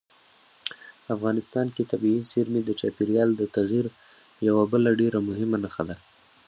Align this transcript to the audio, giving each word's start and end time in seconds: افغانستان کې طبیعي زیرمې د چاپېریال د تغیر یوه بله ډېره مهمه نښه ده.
افغانستان 1.15 1.67
کې 1.75 1.89
طبیعي 1.91 2.21
زیرمې 2.31 2.61
د 2.65 2.69
چاپېریال 2.79 3.29
د 3.35 3.41
تغیر 3.55 3.85
یوه 4.47 4.63
بله 4.71 4.89
ډېره 4.99 5.19
مهمه 5.29 5.57
نښه 5.63 5.83
ده. 5.89 5.95